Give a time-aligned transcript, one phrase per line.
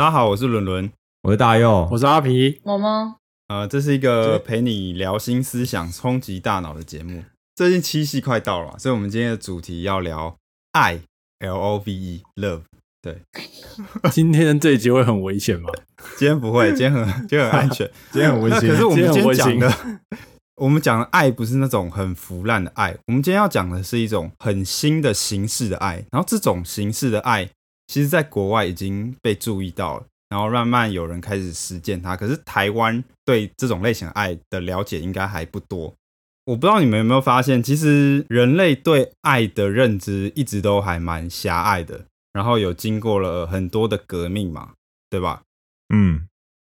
[0.00, 0.90] 大家好，我是伦伦。
[1.24, 3.16] 我是大佑，我是阿皮，我吗？
[3.48, 7.22] 呃，这是一个陪你聊新思想、冲击大脑的节目。
[7.54, 10.34] 最近七夕快到了，所以我们今天的主题要聊
[10.72, 11.00] 爱
[11.40, 12.62] （L O V E），love。
[13.02, 13.20] 对，
[14.10, 15.68] 今天这一集会很危险吗？
[16.16, 17.86] 今天不会，今天很今天很安全。
[18.10, 18.70] 今天很温馨。
[18.70, 19.70] 可是我们今天讲的，
[20.56, 26.06] 我们讲的爱不是那种很腐烂的爱，我们今天要讲的是一种很新的形式的爱。
[26.10, 27.50] 然后这种形式的爱，
[27.90, 32.16] 其实在国外已经被注意到了，然后慢慢有人开始实践它。
[32.16, 35.92] 可是台湾对这种类型的爱的了解应该还不多。
[36.44, 44.74] 我不知道你们有没有发现，其实人类对爱的认知一直都还蛮狭隘的，然后有经过了很多的革命嘛，
[45.10, 45.42] 对吧？
[45.92, 46.28] 嗯，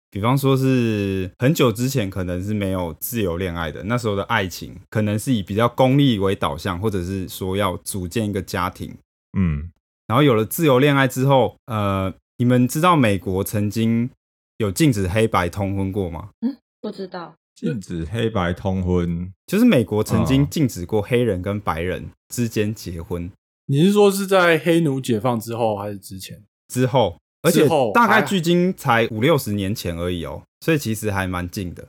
[0.09, 8.95] 比方说是很久之前可能是没有自由恋爱的，那时候的爱情可能是以比较功利为导向，或者是说要组建一个家庭。
[9.37, 9.69] 嗯，
[10.09, 14.09] 然后有了自由恋爱之后，呃，你们知道美国曾经
[14.57, 16.29] 有禁止黑白通婚过吗？
[16.41, 17.35] 嗯不知道。
[17.55, 23.29] 禁止黑白通婚，就是美国曾经哦禁止过黑人跟白人之间结婚
[23.67, 26.41] 你是说是在黑奴解放之后还是之前？
[26.73, 31.87] 之后，而且大概距今才五六十年前而已哦，所以其实还蛮近的。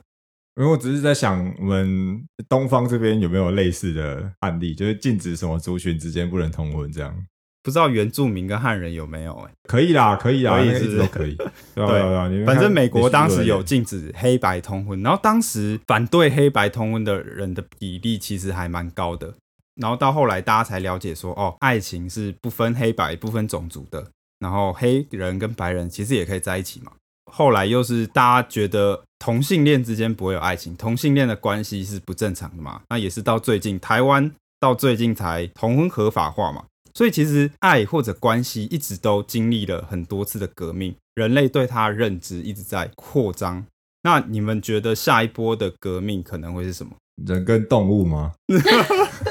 [0.57, 7.25] 因为我只是在想，我们东方这边有没有类似的案例，就是禁止什么族群之间不能通婚这样？
[7.63, 9.51] 不知道原住民跟汉人有没有、欸？
[9.67, 11.35] 可以啦，可以啦，那个一可以是不是直都可以。
[11.75, 19.33] 对啊对啊对反正美国当时有禁止黑白通婚，然后当时反对黑白通婚的人的比例其实还蛮高的。
[19.75, 24.05] 然后到后来大家才了解说，哦，爱情是不分黑白、不分种族的，
[24.39, 26.91] 然后黑人跟白人其实也可以在一起嘛。
[27.31, 32.81] 后来又是大家觉得同性恋之间不会有爱情，同性恋的关系是不正常的嘛。
[32.89, 36.65] 那也是到最近台湾到最近才同婚合法化嘛。
[36.93, 43.65] 所以其实爱或者关系一直都经历了很多次的革命，人类对它认知一直在扩张。
[44.03, 46.91] 那你们觉得下一波的革命可能会是什么？
[47.25, 48.31] 人跟动物吗？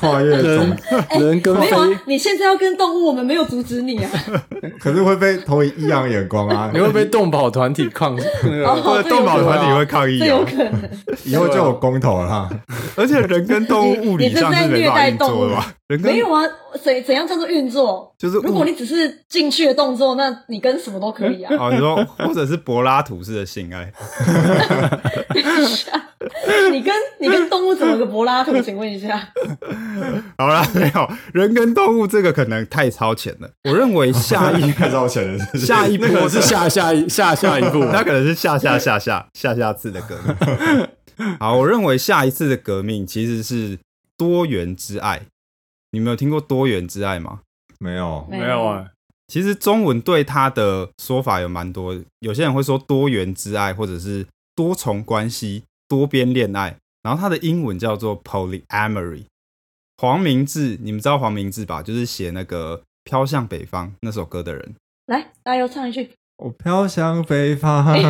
[0.00, 0.76] 跨越种人，
[1.20, 4.10] 人跟没有啊，，你现在要跟动物，我们没有阻止你啊。
[4.80, 6.70] 可是会被投以异样眼光啊！
[6.74, 10.46] 你会被动保团体抗那个哦或者动保团体会抗议这有哦。
[10.48, 10.90] 可能。
[11.24, 12.48] 以后就有公投了哈。
[12.96, 15.72] 而且人跟动物物理上是没办法运作的吧？
[15.88, 16.42] 人跟没有啊，
[16.82, 18.14] 怎怎样叫做运作？
[18.18, 21.54] 就是如果你只是进去的动作，那你跟什么都可以啊。
[21.58, 23.92] 哦，你说或者是柏拉图式的性爱，
[26.72, 28.60] 你跟你跟动物怎么个柏拉图？
[28.60, 29.28] 请问一下，
[30.38, 33.50] 好啦，没有人跟动物这个可能太超前了。
[33.64, 41.36] 我认为下一 太超前了，是是下一波那个是下下一下下一步， 那可能是下下下下下下次的革命。
[41.38, 43.78] 好，我认为下一次的革命其实是
[44.16, 45.22] 多元之爱。
[45.92, 47.40] 你们有听过多元之爱吗？
[47.78, 48.26] 没有？
[48.30, 48.86] 没有啊？
[49.26, 56.76] 其实中文对它的说法有蛮多，有些人会说多元之爱，或者是多重关系、多边恋爱。
[57.02, 59.24] 然后它的英文叫做 polyamory。
[60.00, 61.82] 黄明志，你们知道黄明志吧？
[61.82, 64.74] 就是写那个《飘向北方》那首歌的人。
[65.08, 68.00] 来，大家又唱一句，我飘向北方，哎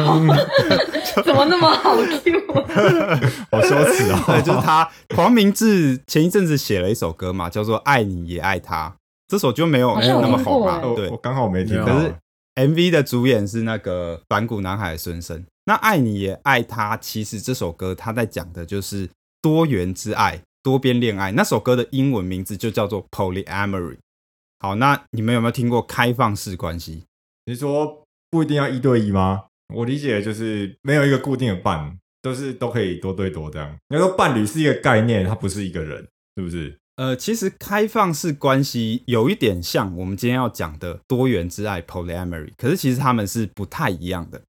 [1.24, 2.30] 怎么那么好 Q？
[3.50, 4.22] 好羞耻哦！
[4.24, 4.88] 对，就是他。
[5.16, 8.90] 黄明志前一阵子写了一首歌嘛，叫做《爱你也爱他》，
[9.26, 10.76] 这首就没有好没有那么像有听过红啊。
[10.76, 11.86] 欸对我我，刚好没听到。
[11.86, 12.14] 可是
[12.54, 15.44] MV 的主演是那个反骨男孩的孙生。
[15.64, 19.10] 那《爱你也爱他》，其实这首歌他在讲的就是
[19.42, 21.32] 多元之爱、多边恋爱。
[21.32, 23.98] 那首歌的英文名字就叫做 Polyamory。
[24.58, 27.04] 好，那你们有没有听过开放式关系？
[27.46, 29.44] 你说不一定要一对一吗？
[29.74, 33.76] 我理解就是没有一个固定的伴，都是都可以多对多这样。
[33.88, 36.06] 你说伴侣是一个概念，它不是一个人，
[36.36, 36.76] 是不是？
[36.96, 44.42] 呃，其实开放式关系有一点像我们今天要讲的多元之爱 （polyamory），可是其实他们是不太一样的。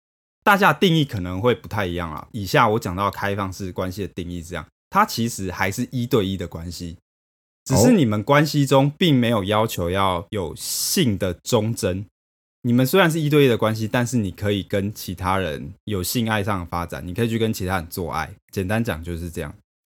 [0.43, 2.27] 大家的定义可能会不太一样啊。
[2.33, 6.97] 以下我讲到开放式关系的定义是这样：它其实还是一对一的关系，
[7.65, 12.05] 只是哦你们关系中并没有要求要有性的忠贞。
[12.63, 18.29] 你们虽然是一对一的关系，但是你可以跟其他人有性爱上的发展，你可以去跟其他人做爱。
[18.51, 19.51] 简单讲就是这样。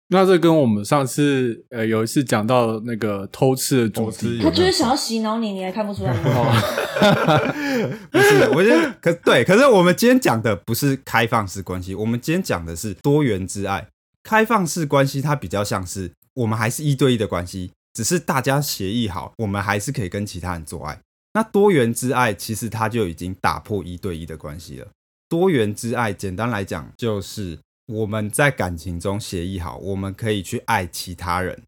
[0.09, 6.31] 那这跟我们上次呃有一次讲到那个偷吃的主偷吃题他就是想要洗脑你，你还看不出来吗？
[6.33, 13.85] 哦， 不是，我觉得可对，可是我们今天讲的不是开放式关系，我们今天讲的是多元之爱。
[14.27, 20.99] 开放式关系它比较像是我们还是一对一的关系，只是大家协议好，我们还是可以跟其他人做爱。
[21.33, 24.87] 那多元之爱其实它就已经打破一对一的关系了。
[25.29, 31.63] 多元之爱简单来讲就是我们在感情中协议好，我们可以去爱其他人。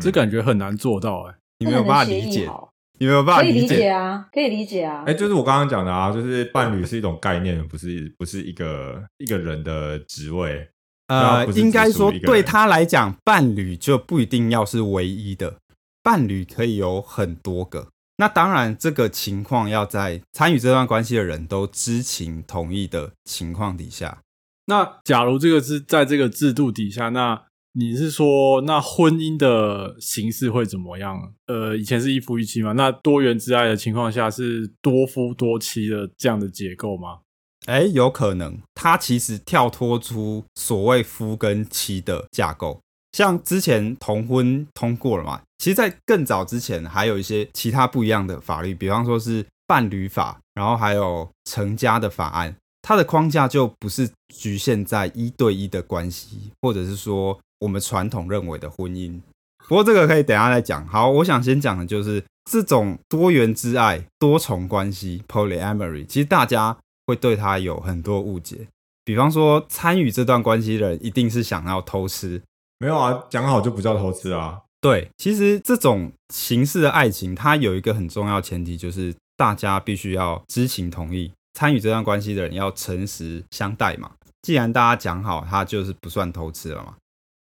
[0.00, 1.34] 这感觉很难做到哎。
[1.58, 2.50] 你没有办法理解，
[2.98, 5.04] 你没有办法理解解啊，可以理解啊。
[5.06, 10.66] 哎、就是我刚刚讲的啊，就是伴侣是一种概念，不是不是一个一个人的职位。
[11.08, 15.58] 呃应该说对他来讲，伴侣就不一定要是唯一的，
[16.02, 17.88] 伴侣可以有很多个。
[18.16, 24.20] 那当然，这个情况要在参与这段关系的人都知情同意的情况底下。
[24.66, 27.42] 那假如这个是在这个制度底下，那
[27.72, 31.34] 你是说那婚姻的形式会怎么样？
[31.48, 37.18] 呃，以前是一夫一妻嘛，那多元之爱的情况下是多夫多妻的这样的结构吗？
[37.66, 42.80] 哎，有可能他其实跳脱出所谓夫跟妻的架构，
[43.12, 59.18] 像之前同婚通过了嘛，其实，在更早之前还有一些其他不一样的法律，比方说是伴侣法，然后还有成家的法案，它的框架就不是局限在一对一的关系，或者是说我们传统认为的婚姻。
[59.66, 60.86] 不过这个可以等下再讲。
[60.86, 68.68] 好，我想先讲的就是这种多元之爱、多重关系 （polyamory），其实大家会对他有很多误解。
[69.04, 72.42] 比方说，参与这段关系的人一定是想要偷吃，
[72.78, 74.60] 没有啊，讲好就不叫偷吃啊。
[74.80, 84.12] 对，其实这种形式的爱情，它有一个很重要前提，就是大家必须要知情同意，参与这段关系的人要诚实相待嘛。
[84.42, 86.96] 既然大家讲好，他就是不算偷吃了嘛。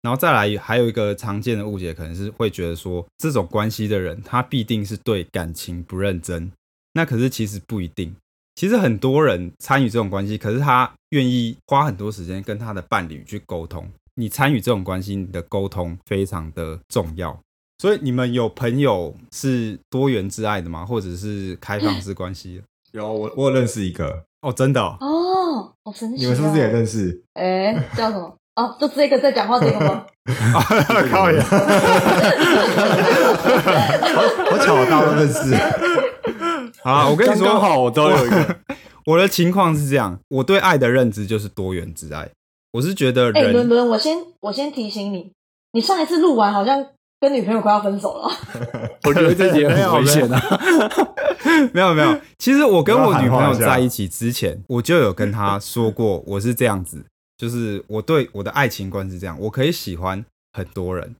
[0.01, 6.51] 然后再来，还有一个常见的误解，可能是会觉得说，这种关系的人，他必定是对感情不认真。
[6.93, 8.15] 那可是其实不一定。
[8.61, 13.89] 其实很多人参与这种关系，可是他愿意花很多时间跟他的伴侣去沟通。
[14.13, 17.35] 你参与这种关系，你的沟通非常的重要。
[17.79, 20.85] 所以你们有朋友是多元之爱的吗？
[20.85, 22.63] 或者是开放式关系的？
[22.99, 26.19] 有我我有认识一个，哦，真的、哦，哦，好神奇、哦！
[26.19, 27.19] 你们是不是也认识？
[27.33, 28.31] 哎，叫什么？
[28.57, 30.05] 哦，就这个在讲话这个吗？
[31.09, 31.43] 靠呀！
[34.51, 35.57] 好巧，大家都认识。
[36.83, 38.57] 好啦，我跟你说，刚刚好，我都有一个。
[39.05, 42.29] 我的情况是这样，我对爱的认知就是多元之爱。
[42.73, 45.31] 我是觉得哎，人，伦伦，我先我先提醒你，
[45.73, 46.85] 你上一次录完好像
[47.19, 48.31] 跟女朋友快要分手了。
[49.03, 50.41] 我觉得这节很危险啊！
[51.73, 57.03] 没有没有，其实我跟我女朋友在一起之前，我就有跟她说过，我是这样子，
[57.37, 60.23] 就是我对我的爱情观是这样，我可以喜欢
[60.53, 61.15] 很多人，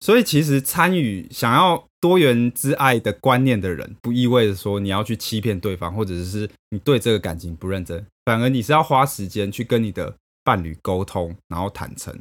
[0.00, 10.14] 所以其实参与想要多元之爱的观念的人，不意味着说你要去欺骗对方，或者是你对这个感情不认真，反而你是要花时间去跟你的
[10.44, 12.16] 伴侣沟通，然后坦诚。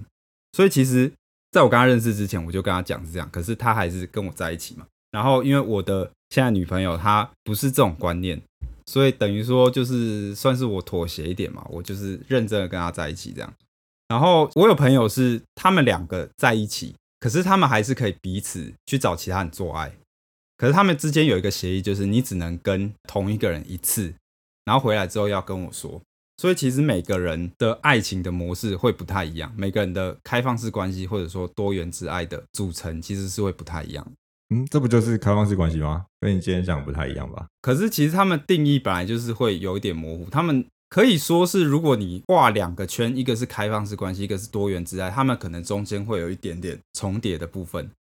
[0.54, 1.12] 所以其实
[1.52, 4.86] 在我跟他认识之前，我就跟他讲是这样，可是他还是跟我在一起嘛。
[5.12, 8.42] 然后因为我的现在女朋友她不是这种观念，
[8.88, 13.54] 所以等于说就是算是我妥协一点嘛，我就是认真的跟他在一起这样。
[14.10, 16.96] 然后我有朋友是他们两个在一起，
[17.28, 19.92] 可是他们还是可以彼此去找其他人做爱，
[20.56, 24.14] 可是他们之间有一个协议，就是你只能跟同一个人一次，
[24.64, 26.02] 然后回来之后要跟我说。
[26.38, 34.08] 所以其实每个人的爱情的模式会不太一样，每个人的开放式关系或者说多元之爱的组成其实是会不太一样。
[34.56, 36.06] 嗯，这不就是开放式关系吗？
[36.22, 37.46] 跟你今天讲不太一样吧？
[37.62, 47.92] 可是其实他们定义本来就是会有一点模糊，他们可以说是，如果你画两个圈，一个是开放式关系，一个是多元之爱，他们可能中间会有一点点重叠的部分。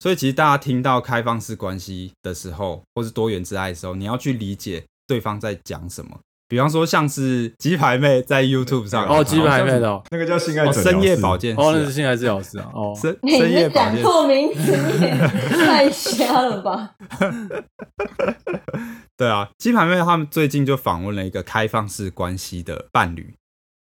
[0.00, 6.20] 所以其实大家听到开放式关系的时候，或是多元之爱的时候，你要去理解对方在讲什么。
[6.48, 12.70] 比方说，像是鸡排妹在 YouTube 上哦，鸡排妹的哦，那个叫性爱哦诊疗室深夜保健室哦，啊那是性爱治疗师啊。
[12.74, 13.14] 哦，深
[13.52, 14.72] 夜保健名字，
[15.66, 16.94] 太瞎了吧？
[19.16, 23.34] 对啊，鸡排妹他们最近就访问了一个开放式关系的伴侣。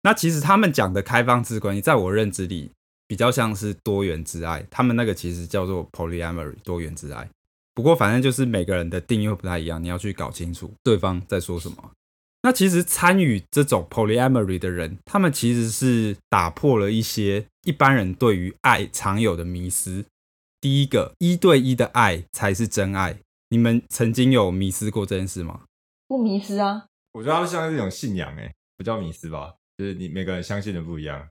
[0.02, 2.72] 那其实他们讲的开放式关系，在我认知里
[3.06, 7.28] 比较像是多元之爱，他们那个其实叫做 polyamory 多元之爱。
[7.74, 11.76] 不过反正就是每个人的定义会不太一样，你要去搞清楚对方在说什么。
[12.46, 20.04] 那其实参与这种 polyamory 的人，他们其实是打破了一些一般人对于爱常有的迷思。
[20.60, 23.18] 第一个，一对一的爱才是真爱。
[23.50, 25.62] 你们曾经有迷失过这件事吗？
[26.06, 26.84] 不迷失啊，
[27.14, 29.52] 我觉得它像是一种信仰，哎，不叫迷失吧？
[29.76, 31.26] 就是你每个人相信的不一样。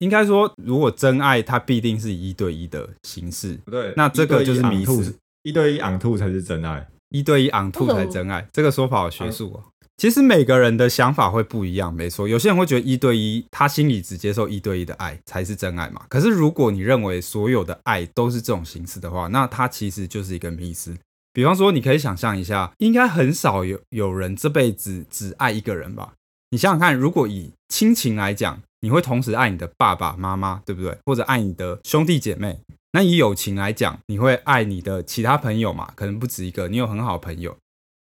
[0.00, 3.54] 应该说，如果真爱，它必定是一对一的形式。
[3.64, 6.86] 不对，那这个就是迷兔失，一对一 on 兔才是真爱。
[7.08, 9.64] 一对一 on two 为什么才真爱，这个说法好学术哦。
[9.98, 12.28] 其实每个人的想法会不一样，没错。
[12.28, 16.02] 有些人会觉得一对一，他心里只接受一对一的爱才是真爱嘛。
[16.08, 20.96] 可是如果你认为所有的爱都是这种形式的话，那它其实就是一个迷思。
[21.32, 26.12] 比方说，你可以想象一下，应该很少有有人这辈子只爱一个人吧？
[26.50, 30.96] 你想想看，如果以亲情来讲，你会同时爱你的爸爸妈妈，对不对？
[31.06, 32.60] 或者爱你的兄弟姐妹，
[32.92, 35.90] 那以友情来讲，你会爱你的其他朋友嘛？
[35.96, 37.56] 可能不止一个，你有很好的朋友。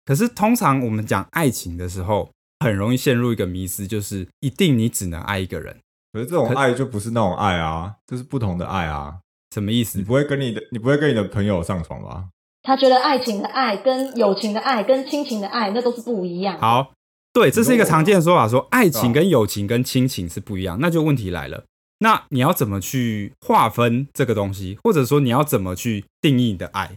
[0.05, 2.29] 可是通常我们讲爱情的时候，
[2.59, 5.77] 很容易陷入一个迷思，就是一定你只能爱一个人。
[6.11, 9.15] 可是这种爱就不是那种爱啊，这是不同的爱啊。
[9.53, 10.03] 什么意思你？
[10.03, 12.25] 不会跟你的，你不会跟你的朋友上床吧？
[12.63, 16.57] 他觉得爱情的爱跟友情的爱跟亲情的爱那都是不一样。
[16.59, 16.93] 好，
[17.33, 20.77] 对，这是一个常见的说法，说爱情啊跟友情跟亲情是不一样。
[20.79, 21.65] 那就问题来了，
[21.99, 26.91] 那你要怎么去划分这个东西，或者说你要怎么去定义你的爱？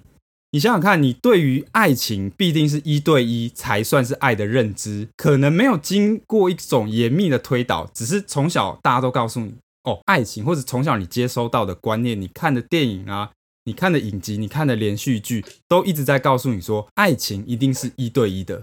[0.57, 9.53] 你想想看，你对于爱情必定是一对一才算是爱的认知，可能没有经过一种严密的推导，只是从小大家都告诉你
[9.85, 13.33] 哦，爱情，或者从小你接收到的观念，你看的电影啊，
[13.65, 18.63] 你看的影集，你看的连续剧，都一直在告诉你说，爱情一定是一对一的。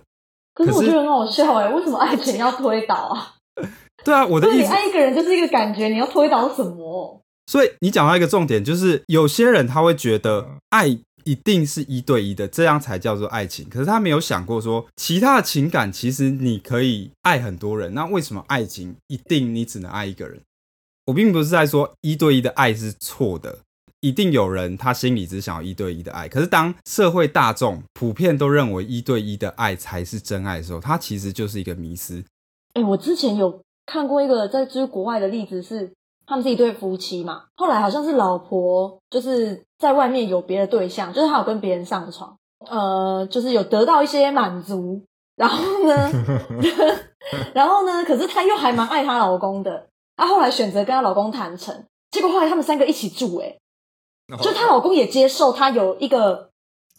[0.56, 3.36] 可是我觉得很好笑哎、为什么爱情要推导啊？
[4.04, 7.22] 对啊，我的意思，爱一个人就是一个感觉，你要推导什么？
[7.46, 13.68] 所以你讲到一个重点，就是有些人他会觉得爱一定是一对一的，这样才叫做爱情。
[13.70, 20.40] 可是他没有想过说，其他的情感其实你可以爱很多人，那为什么爱情一定你只能爱一个人？
[21.08, 23.60] 我并不是在说一对一的爱是错的，
[24.00, 26.28] 一定有人他心里只想要一对一的爱。
[26.30, 32.24] 可是当社会大众普遍都认为一对一的爱才是真爱的时候，它其实就是一个迷思。
[32.74, 35.92] 哎、我之前有看过一个在就是国外的例子是，
[36.26, 42.36] 他们是一对夫妻嘛，后来好像是老婆就是在外面有别的对象，就是她有跟别人上床，
[42.70, 45.02] 呃，就是有得到一些满足，
[45.36, 46.10] 然后呢，
[47.54, 53.60] 然后呢，可是她又还蛮爱她老公的，她后来选择跟她老公谈成，结果后来他们三个一起住、欸，
[54.42, 56.50] 就她老公也接受她有一个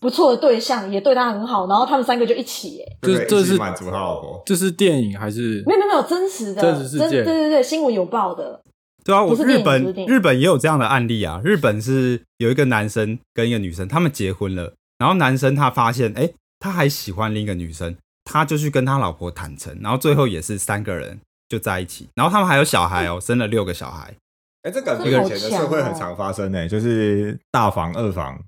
[0.01, 4.43] 不错的对象，也对她很好，然后他们三个就一起、欸，就可以这是满足他老婆。
[4.45, 5.63] 这是电影还是？
[5.67, 7.09] 没有没有没有真实的，真实事件。
[7.09, 8.61] 对对对，新闻有报的。
[9.05, 11.41] 对啊，我是日本日本也有这样的案例啊。
[11.45, 17.95] 日本是有一个男生跟一个女生，他们结婚了，然后男生他发现，哎，他还喜欢另一个女生，
[18.25, 21.21] 他就去跟他老婆坦诚，然后最后也是三个人
[21.51, 24.15] 就在一起，然后他们还有小孩哦，生了六个小孩。
[24.63, 28.41] 哎，这感觉这好以前的社会很常发生呢，就是大房、二房。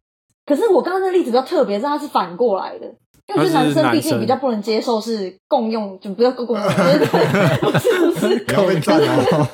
[0.47, 2.87] 可是我刚刚的例子比较特别，是它是反过来的，
[3.29, 9.49] 因为我觉得他是男生毕竟比较不能接受是共用，就不要共用，对对对，不是不 是不要被赞哦。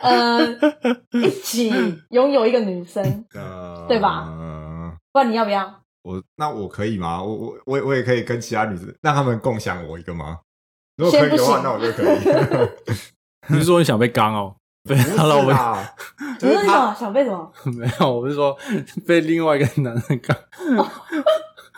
[0.00, 1.72] 呃，一起
[2.10, 3.02] 拥有一个女生，
[3.88, 5.80] 对吧嗯不然你要不要？
[6.02, 7.20] 我那我可以吗？
[7.22, 10.38] 我我我也我也可以跟其他女生让他们共享我一个吗？
[10.96, 12.18] 如果可以的话，那我就可以。
[13.48, 14.54] 你是说你想被刚哦？
[14.88, 15.94] 被不他老婆是啦，
[16.38, 17.52] 就你说你想想被什么？
[17.76, 18.56] 没有，我是说
[19.06, 20.36] 被另外一个男人刚。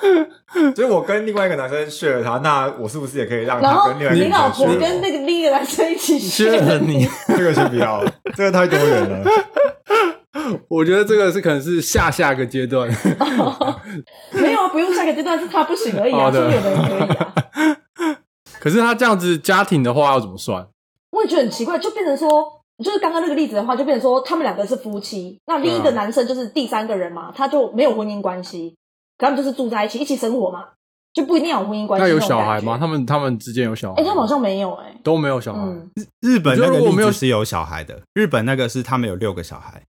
[0.75, 8.03] 就是我跟另外一个男生 share 他，那我是不是也可以让他跟另外一个你老婆跟那个另一个男生一起缺了你，这个先不要，
[8.35, 9.25] 这个太多元了。
[10.69, 12.89] 我觉得这个是可能是下下个阶段。
[14.33, 17.35] 没有啊，不用下个阶段是他不行而已啊，好的是有的人可以啊。
[18.59, 20.67] 可是他这样子家庭的话要怎么算？
[21.11, 22.45] 我也觉得很奇怪，就变成说，
[22.83, 28.77] 就是刚刚那个例子的话，就变成说他们两个是夫妻，那另一个嗯男生就是第三个人嘛，他就没有婚姻关系，
[29.21, 30.67] 可他们就是住在一起，一起生活嘛，
[31.13, 32.07] 就不一定要有婚姻关系。
[32.07, 32.79] 那有小孩吗？
[32.79, 34.09] 他们他们之间有小孩哎、吗？
[34.09, 35.61] 他们好像没有哎、都没有小孩。
[35.61, 39.83] 嗯，日本那个我没有例子是有小孩的，日本那个是他们有六个小孩。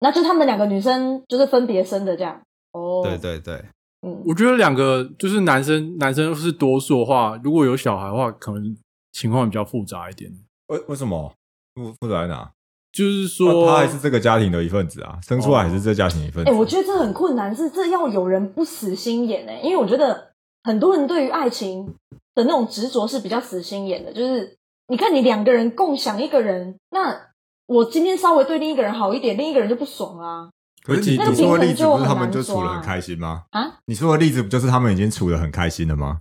[0.00, 2.40] 那就他们两个女生就是分别生的这样。
[2.72, 3.64] 哦，对，对对，
[4.04, 8.76] 嗯，我觉得两个就是男生，男生是多数的话，如果有小孩的话，可能
[9.12, 10.32] 情况比较复杂一点。
[10.66, 11.32] 为为什么？
[11.74, 12.50] 复复杂在哪？
[12.92, 16.50] 就是说，他还是这个家庭的一份子啊，生出来还是这家庭一份子。
[16.50, 20.32] 哎、我觉得这很困难，是这要有人不死心眼哎、因为我觉得
[20.62, 21.86] 很多人对于爱情
[22.34, 24.56] 的那种执着是比较死心眼的，就是
[24.88, 27.18] 你看你两个人共享一个人，那
[27.66, 30.50] 我今天稍微对另一个人好一点，另一个人就不爽啊
[30.84, 33.44] 可是你那个你说的例子不是他们就处的很开心吗？
[33.50, 33.78] 啊！
[33.86, 36.20] 你说的例子不就是他们已经处的很开心了吗？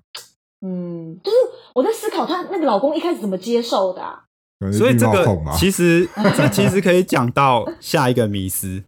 [0.61, 1.37] 嗯，就是
[1.73, 4.23] 我在思考她那个老公一开始怎么接受的、啊，
[4.73, 5.25] 所以这个
[5.57, 8.83] 其实这其实可以讲到下一个迷思。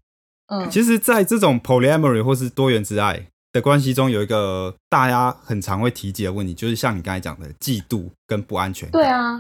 [0.48, 9.02] 嗯，其实，在这种 polyamory 或是多元之爱的关系中，有一个大家很常会提及的问题，就是像你刚才讲的嫉妒跟不安全感。
[9.02, 9.36] 对啊，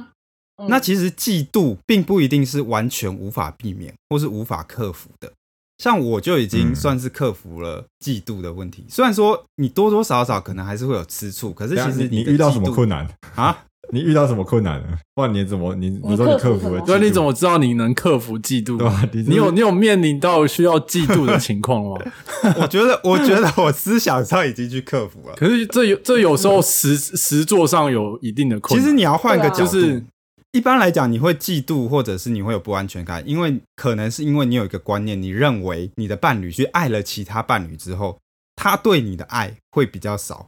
[0.57, 5.31] 嗯那其实嫉妒并不一定是完全无法避免或是无法克服的。
[5.79, 13.05] 像我就已经嗯算是克服了嫉妒的问题，虽然说你多多少少可能还是会有吃醋，可是其实你你遇到什么困难？
[13.35, 13.65] 啊？
[13.93, 14.87] 你遇到什么困难了？
[15.13, 16.81] 不然你怎么你你说你克服了？
[16.81, 18.77] 对，你怎么知道你能克服嫉妒？
[18.77, 19.07] 对吧？
[19.13, 21.97] 你你有你有面临到需要嫉妒的情况吗？
[22.59, 25.35] 我觉得，我觉得 我思想上已经去克服了。
[25.35, 28.83] 可是这有这有时候实实作上有一定的困难。
[28.83, 30.03] 其实你要换个角度，啊就是
[30.51, 38.17] 一般来讲，你会嫉妒，或者是你会有不安全感，因为可能是因为你有一个观念，你认为你的伴侣去爱了其他伴侣之后，
[38.55, 40.47] 他对你的爱会比较少。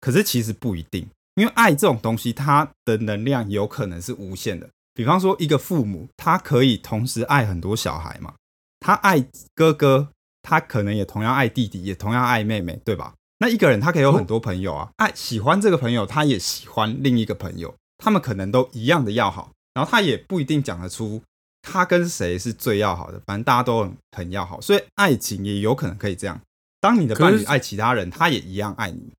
[0.00, 4.68] 可是其实不一定，因为爱这种东西，它的能量有可能是无限的。
[4.94, 8.34] 比方说，一个父母，他可以同时爱很多小孩嘛，
[8.80, 9.24] 他爱
[9.54, 10.08] 哥哥，
[10.42, 13.14] 他可能也同样爱弟弟，也同样爱妹妹，对吧？
[13.38, 21.22] 那一个人他可以有很多朋友啊，爱喜欢这个朋友，他也喜欢另一个朋友，他们可能都一样的要好，然后他也不一定讲得出
[21.62, 26.38] 他跟谁是最要好的，反正大家都很很要好，所以爱情也有可能可以这样。
[26.80, 29.10] 当你的伴侣爱其他人，他也一样爱你。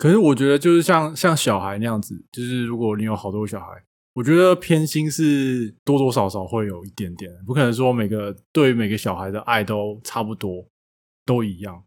[0.00, 3.66] 可是我觉得就是像像小孩那样子，就是如果你有好多小孩，
[4.14, 10.64] 我觉得偏心是多多少少会有一点点，不可能说每个对每个小孩的爱都差不多，
[11.26, 11.82] 都一样，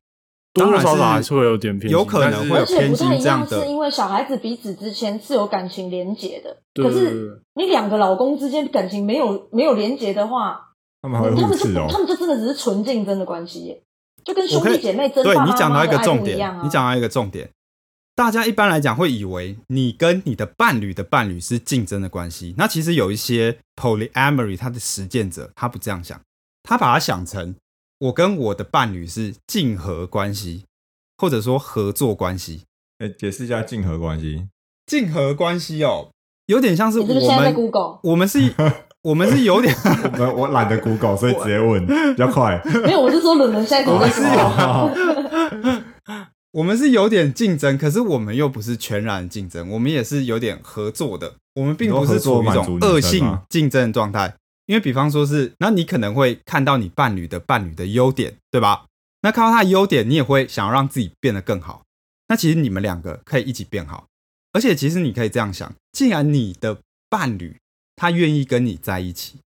[0.53, 6.55] 多多少少还是会有点偏心，有可能会有偏心这样的是因为小孩子彼此之间是有感情连结的。
[6.75, 10.60] 可是你两个老公之间感情没有没有连结的话，
[11.01, 11.88] 他们还会他们就互斥哦。
[11.89, 13.84] 他们就真的只是纯竞争的关系耶，
[14.24, 16.62] 就跟兄弟姐妹争对爸爸你讲到一妈妈的爱个重点，不一样啊。
[16.63, 17.50] 你讲到一个重点，
[18.15, 26.22] 大家一般来讲会以为你跟你的伴侣的伴侣是竞争的关系，那其实有一些 polyamory 他的实践者他不这样想，
[26.62, 27.55] 他把它想成
[27.98, 30.65] 我跟我的伴侣是竞合关系，
[31.17, 32.62] 或者说合作关系。
[33.00, 34.48] 哎，解释一下竞合关系。
[34.86, 36.10] 竞合关系哦，
[36.46, 38.00] 有点像是你是不是现在在我们 Google？
[38.03, 38.53] 我们是
[39.01, 39.75] 我们是有点
[40.20, 42.62] 我我懒得 Google，所以直接问 比较快。
[42.84, 45.74] 没有，我是说伦伦现在我在们 Google。
[45.74, 45.84] 是
[46.53, 51.33] 我们是有点竞争，可是我们又不是全然竞争，我们也是有点合作的。
[51.55, 54.36] 我们并不是处于一种恶性竞争的状态，
[54.67, 58.86] 因为比方说是，那你可能会看到你伴侣的伴侣的优点，对吧？
[59.22, 61.83] 那看到他的优点，你也会想要让自己变得更好。
[62.27, 64.05] 那其实你们两个可以一起变好，
[64.51, 66.77] 而且其实你可以这样想：既然你的
[67.10, 67.57] 伴侣
[67.95, 69.39] 他愿意跟你在一起，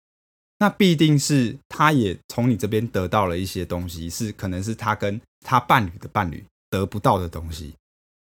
[0.59, 6.43] 那必定是他也从你这边得到了一些东西，是可能是他跟他伴侣的伴侣
[6.75, 7.75] 得不到的东西。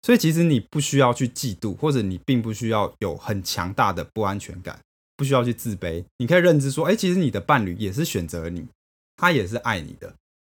[0.03, 4.79] 所以其实你不需要去嫉妒，或者你并不需要有很强大的不安全感，
[5.17, 6.05] 不需要去自卑。
[6.19, 8.67] 你可以认知说，哎，其实你的伴侣也是选择你，
[9.17, 10.15] 他也是爱你的。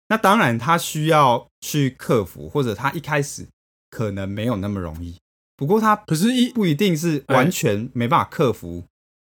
[0.08, 3.48] 那当然，他需要去克服，或者他一开始
[3.90, 5.18] 可能没有那么容易。
[5.58, 8.84] 不过他可是一不一定是完全没办法克服。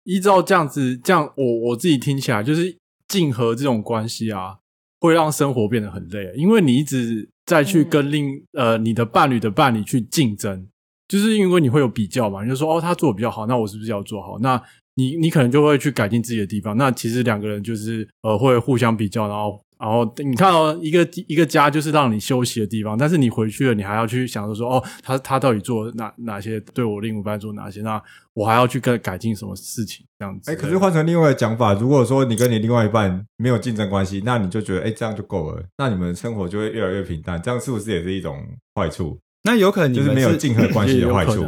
[0.04, 2.76] 依照这样子，这样我我自己听起来就是
[3.08, 4.58] 竞合这种关系啊，
[5.00, 10.66] 会让生活变得很累，因为你一直在去跟另、呃你的伴侣的伴侣去竞争，
[11.08, 14.38] 就是因为你会有比较嘛，你就说哦他做的比较好，那我是不是要做好？
[14.40, 14.62] 那
[14.96, 16.76] 你你可能就会去改进自己的地方。
[16.76, 30.50] 那其实两个人就是呃会互相比较，然后然后你看哦，一个一个家就是让你休息的地方，但是你回去了，你还要去想着说哦他他到底做哪哪些对我另一半做哪些，那我还要去跟改进什么事情这样子。
[30.50, 38.42] 哎，可是换成另外的讲法，如果说你跟你另外一半没有竞争关系，那你就觉得哎这样就够了，那你们生活就会越来越平淡，这样是不是也是一种
[38.74, 39.18] 坏处？
[39.42, 41.46] 那有可能你们就是没有竞合关系的坏处。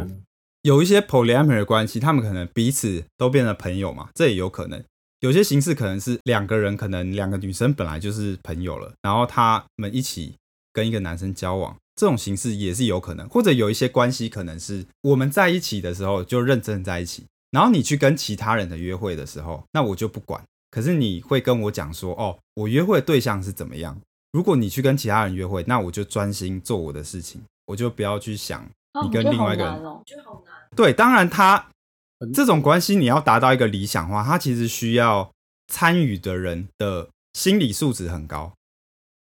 [0.63, 4.83] 有一些 polyamory 的关系，他们可能彼此都变成朋友嘛，这也有可能。
[5.21, 10.35] 有些形式可能是两个人，可能两个女生本来就是朋友了，然后他们一起
[10.71, 13.27] 跟一个男生交往，这种形式也是有可能。
[13.27, 20.43] 或者有一些关系可能是我们在一起的时候就认真在一起，然后你去跟其他人的约会的时候，那我就不管。
[20.69, 23.99] 可是你会跟我讲说，哦，我约会的对象是怎么样？
[24.33, 30.53] 如果你去跟其他人约会，那我就专心做我的事情，我就不要去想啊你跟另外一个人我觉得好难。
[30.75, 31.67] 对，当然他很
[32.33, 35.31] 这种关系你要达到一个理想化，它其实需要
[35.67, 38.53] 参与的人的心理素质很高。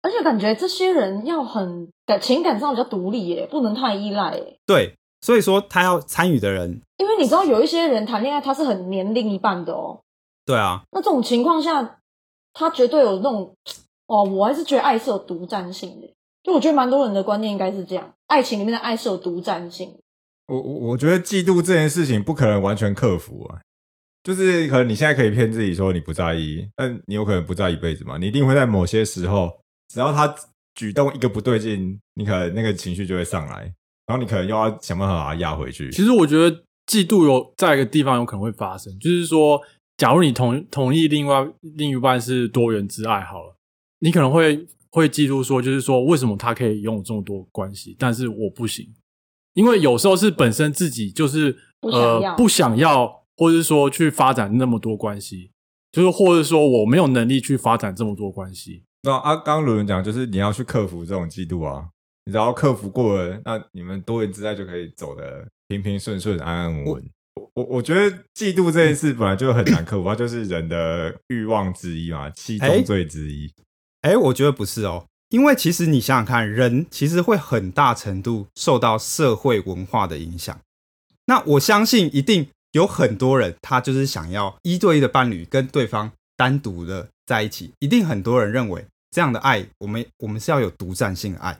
[0.02, 4.56] 而且感觉这些人要很感情感上比较独立耶，不能太依赖耶。
[4.64, 10.00] 对，所以说他要参与的人，因为你知道有一些人谈恋爱他是很黏另一半的哦，
[10.44, 11.98] 对啊，那这种情况下，
[12.52, 13.52] 他绝对有那种
[14.06, 16.08] 哦，我还是觉得爱是有独占性的。
[16.44, 19.98] 就我觉得蛮多人的观念应该是这样，爱情里面的爱是有独占性的。
[20.46, 23.60] 我我我觉得嫉妒这件事情不可能完全克服啊，
[24.22, 30.34] 就是可能你现在可以骗自己说你不在意，但你有可能不在意一辈子嘛，你一定会在某些时候，只要他
[30.74, 33.72] 举动一个不对劲，你可能那个情绪就会上来，
[34.06, 35.90] 然后你可能又要想办法把它压回去。
[35.90, 36.50] 其实我觉得
[36.86, 39.60] 嫉妒有在一个地方有可能会发生，就是说，
[39.96, 43.56] 假如你同同意另外另一半是多元之爱好了，
[43.98, 48.86] 你可能会会嫉妒说，就是说为什么他可以拥有这么多关系，但是我不行？
[49.56, 55.50] 因为有时候是本身自己就是不想要呃不想要，或者是说去发展那么多关系，
[55.90, 58.84] 就是或者说我没有能力去发展这么多关系。
[59.02, 61.88] 那啊，刚刚伦伦讲就是你要去克服这种嫉妒啊，
[62.26, 67.10] 你只要克服过了，那你们多元之爱就可以走得平平顺顺、安安稳稳。
[67.54, 73.50] 我我觉得嫉妒这件事本来就很难克服，它就是人的欲望之一嘛，七宗罪之一。
[74.02, 80.58] 哎，我觉得不是哦，因为其实你想想看，人其实会很大程度受到社会文化的影响。
[81.26, 87.72] 那我相信一定有很多人，他就是想要一对一的伴侣跟对方单独的在一起。
[87.80, 91.58] 一定很多人认为这样的爱，我们我们是要有独占性的爱。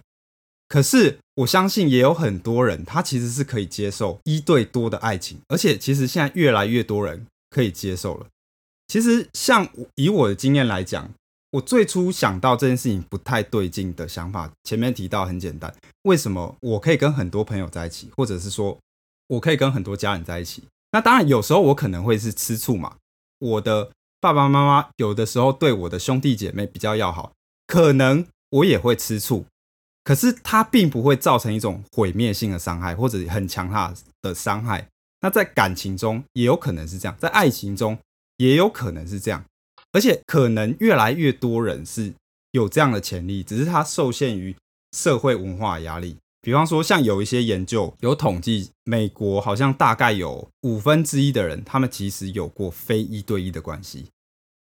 [0.69, 8.27] 可是我相信也有很多人，他其实是可以接受一对多的爱情，而且其实现在越来越多人可以接受了。
[8.89, 11.11] 其实像以我的经验来讲，
[11.53, 18.79] 我最初想到这件事情不太对劲的想法，前面提到很简单，为什么我可以跟很多朋友在一起，或者是说
[19.29, 20.65] 我可以跟很多家人在一起？
[20.93, 22.97] 那当然有时候我可能会是吃醋嘛，
[23.39, 27.33] 我的爸爸妈妈有的时候对我的兄弟姐妹比较要好，
[27.67, 29.47] 可能我也会吃醋。
[30.05, 34.87] 可是它并不会造成一种毁灭性的伤害，或者很强大的伤害。
[35.21, 37.99] 那在感情中也有可能是这样，在爱情中
[38.37, 39.45] 也有可能是这样，
[39.97, 42.13] 而且可能越来越多人是
[42.53, 44.55] 有这样的潜力，只是它受限于
[44.95, 46.19] 社会文化压力。
[46.43, 54.05] 比方说，像有一些研究有统计，美国好像大概有五分之一的人，他们其实有过非一对一的关系，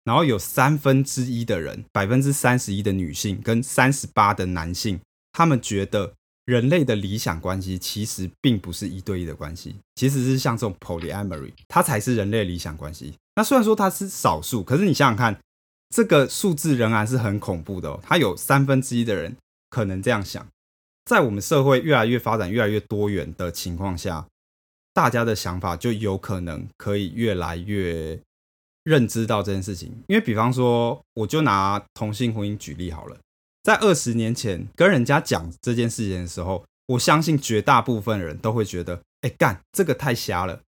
[0.04, 5.00] 然后有三分之一的人，百分之三十一的女性跟三十八的男性。
[5.34, 6.12] 他们觉得
[6.46, 13.14] 人类的理想关系其实并不是一对一的关系，其实是像这种 polyamory，它才是人类理想关系。
[13.36, 15.40] 那虽然说它是少数，可是你想想看，
[15.90, 18.00] 这个数字仍然是很恐怖的哦。
[18.04, 19.36] 它有三分之一的人
[19.70, 20.46] 可能这样想。
[21.06, 24.28] 在我们社会越来越发展、越来越多元的情况下，
[24.94, 28.20] 大家的想法就有可能可以越来越
[28.84, 29.90] 认知到这件事情。
[30.08, 33.18] 因为比方说，我就拿同性婚姻举例好了。
[33.64, 40.62] 在二十年前跟人家讲这件事情的时候，我相信绝大部分人都会觉得，哎，干这个太瞎了，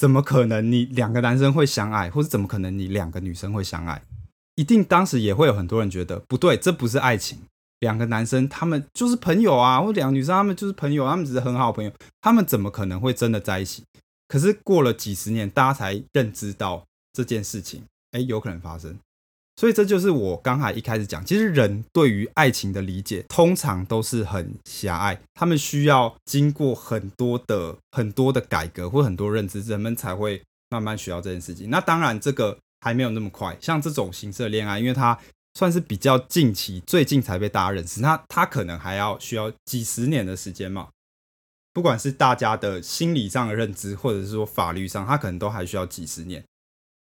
[0.00, 4.00] 怎么可能你两个男生会相爱，或者怎么可能你两个女生会相爱？
[4.54, 7.40] 一定当时也会有很多人觉得不对，这不是爱情，
[7.80, 13.84] 两个男生他们就是朋友啊，或两个女生他们就是朋友，他们只是很好朋友，他们怎么可能会真的在一起？
[14.26, 16.82] 可是过了几十年，大家才认知到
[17.12, 17.82] 这件事情，
[18.12, 18.98] 哎，有可能发生。
[19.60, 31.68] 所以这就是我刚才一开始讲，其实人对于爱情的理解通常都是很狭隘，他们需要经过很多的很多的改革或很多认知，人们才会慢慢学到这件事情。
[31.68, 35.18] 那当然这个还没有那么快，像这种形式的恋爱，因为它
[35.52, 40.88] 算是比较近期最近才被大家认识，那它可能还要需要几十年的时间嘛。
[41.74, 46.42] 不管是大家的心理上的认知，或者是说法律上，它可能都还需要几十年。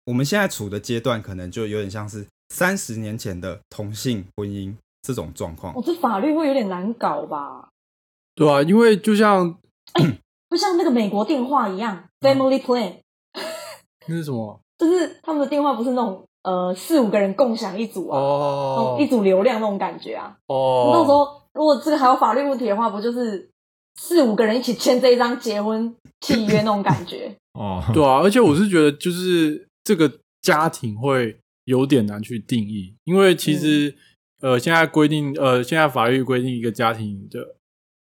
[0.06, 2.26] 我们现在处的阶段，可能就有点像是。
[2.48, 7.68] 三十年前的同性婚姻这种状况，我这法律会有点难搞吧？
[8.34, 9.56] 对啊，因为就像，
[10.50, 12.96] 就像那个美国电话一样，Family Plan，
[14.06, 14.60] 那是什么？
[14.78, 20.36] 就是他们的电话不是那种呃四五个人共享一组啊，一组流量那种感觉啊。
[20.46, 23.50] 哦，到时候如果这个还有法律问题的话，不就是
[23.96, 27.34] 四五个人一起签这一张结婚契约那种感觉？
[27.54, 30.10] 哦， 对啊，而且我是觉得就是这个
[30.42, 31.38] 家庭会。
[31.66, 33.94] 有点难去定义，因为其实，
[34.40, 37.56] 呃，现在规定，呃，现在法律规定一个家庭的，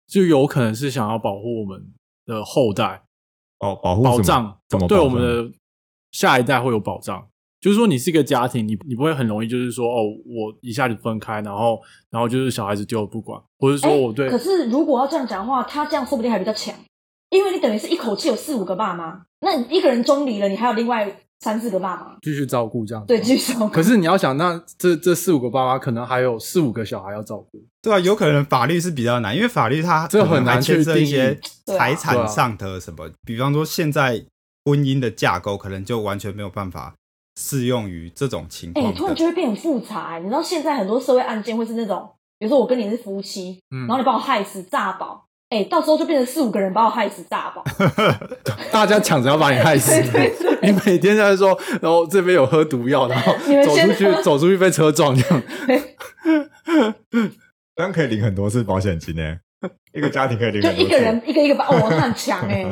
[0.07, 1.93] 就有可能是想要保护我们
[2.25, 3.03] 的后代，
[3.59, 5.51] 哦，保护保障，对我们的
[6.11, 7.27] 下一代会有保障。
[7.59, 14.29] 就是说，你是一个家庭，你你不会很容易，就是说，哦，我一下就分开，然后，然后就是小孩子丢了不管，或是说我对。
[14.29, 16.73] 可是如果要这样讲的话，他这样说不定还比较强，
[17.29, 21.23] 因为你等于是一口气有四五个爸妈，那你一个人中离了，你还有另外。
[21.39, 23.69] 三四个爸妈继续照顾这样子，对，继续照顾。
[23.69, 34.25] 可是你要想，那这这四五个爸妈可能还有四五个小孩要照顾，对啊，有可能法律是比较难，因为法律它这很难牵涉一些财产上的什么，比方说现在
[34.65, 36.93] 婚姻的架构可能就完全没有办法
[37.39, 38.86] 适用于这种情况。
[38.86, 40.17] 哎，突然就会变很复杂。
[40.21, 45.28] 你知道现在很多社会案件会是那种，比如说我跟你是夫妻，然后你把我害死炸保。
[45.49, 47.63] 哎，到时候就变成四五个人把我害死炸吧！
[48.71, 49.91] 大家抢着要把你害死。
[50.62, 53.33] 你每天在说，然后这边有喝毒药，然后
[53.65, 55.43] 走出去，走出去被车撞这样。
[57.75, 59.38] 这样可以领很多次保险金呢。
[59.91, 62.63] 一个家庭可以领就一个人一个一个把，哦，很强哎。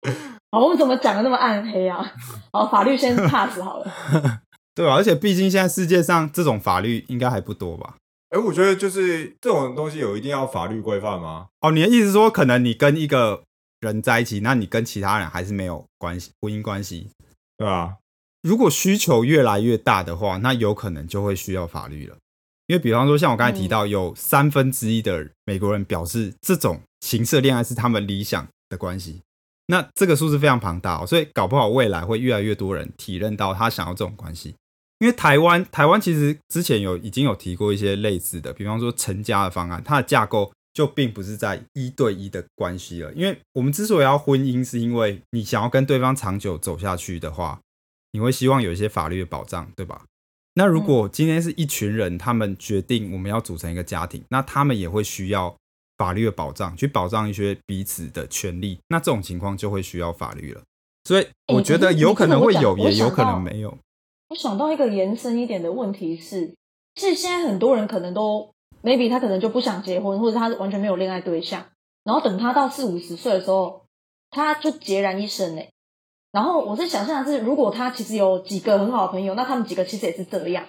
[0.52, 2.04] 哦，我们怎么讲的那么暗黑啊？
[2.52, 3.90] 哦，法律先 pass 好了。
[4.76, 7.94] 对啊，而且毕竟现在世界上这种法律应该还不多吧？
[8.30, 11.48] 哎，我觉得就是这种东西有一定要法律规范吗？
[11.60, 13.44] 哦，你的意思说，可能你跟一个
[13.80, 17.08] 人在一起，那你跟其他人还是没有关系，婚姻关系，
[17.56, 17.96] 对吧？
[18.42, 22.16] 如果需求越来越大的话，那有可能就会需要法律了。
[22.66, 29.20] 因为比方说，像我刚才提到，有三分之一的美国人表示，这种情色恋爱是他们理想的关系。
[29.68, 34.56] 那这个数字非常庞大、哦，所以搞不好未来会越来越多人体认到他想要这种关系。
[34.98, 43.12] 因为台湾台湾其实之前有已经有提过一些类似的，比方说成家的方案，它的架构就并不是在一对一的关系了。
[43.12, 47.60] 因为我们之所以要婚姻，是因为你想要跟对方长久走下去的话，
[48.12, 50.02] 你会希望有一些法律的保障，对吧？
[50.54, 55.54] 那如果今天是一群人，他们决定我们要组成一个家庭，那他们也会需要
[55.98, 58.78] 法律的保障，去保障一些彼此的权利。
[58.88, 60.62] 那这种情况就会需要法律了。
[61.04, 63.76] 所以我觉得有可能会有，也有可能没有。
[64.28, 66.54] 我想到一个延伸一点的问题是，
[66.94, 71.64] 其实现在很多人可能都 maybe 他可能就不想结婚，或者他完全没有恋爱对象，
[72.04, 73.82] 然后等他到四五十岁的时候，
[74.30, 75.68] 他就孑然一身哎。
[76.32, 80.64] 然后我是想象的是，如果他其实有几个很好的朋友，那他们几个其实也是这样，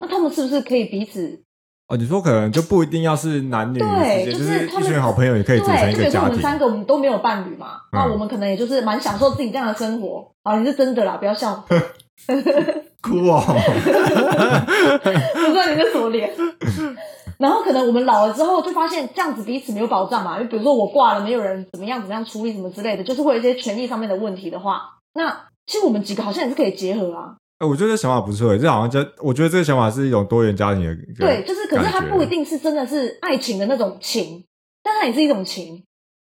[0.00, 1.42] 那他们是不是可以彼此？
[1.86, 6.28] 哦，你说可能就不一定要是男女对，之间，就是一群好朋友也可以组成一个家庭。
[6.30, 10.58] 我们三个，我们都没有伴侣嘛，那嗯我们可能也就是蛮享受自己这样的生活啊。
[10.58, 11.62] 你是真的啦，不要笑，
[13.00, 13.42] 哭 哦，
[15.34, 16.32] 不知道你是什么脸。
[17.38, 20.38] 然后可能我们老了之后，就发现这样子彼此没有保障嘛。
[20.38, 24.82] 就比如说我挂了，没有人怎么样怎么样处理什么之类的，就是会有一些权利上面的问题的话，
[25.14, 27.36] 那其实我们几个好像也是可以结合啊。
[27.58, 34.44] 哎我觉得这想法不错耶，这好像就我觉得这个想法是一种多元家庭的对，就是可是它不一定是真的是爱情的那种情，
[34.82, 35.82] 但它也是一种情。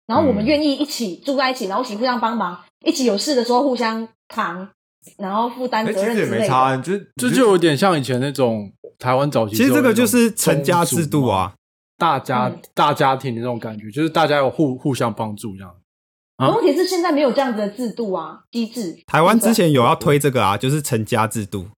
[0.06, 4.68] 然后我们嗯愿意一起住在一起，然后一起互相帮忙，一起有事的时候互相扛，
[5.16, 6.42] 然后负担哎，责其实也任之类的。
[6.42, 11.54] 没差，你就这就有点像以前那种台湾早期其实这个就是成家制度啊，
[11.96, 15.74] 大家、嗯大家庭的那种感觉，就是大家有互互相帮助这样。
[16.36, 18.98] 啊问题是现在没有这样子的制度啊机制。
[19.06, 21.68] 台湾之前有要推这个啊，就是成家制度。